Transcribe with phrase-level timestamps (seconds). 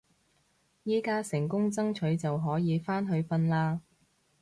[0.83, 3.81] 而家成功爭取就可以返去瞓啦